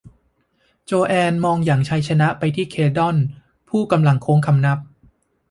[0.85, 3.15] โจแอนมองอย่างชัยชนะไปที่เขลดอน
[3.69, 4.79] ผู้กำลังโค้งคำนับ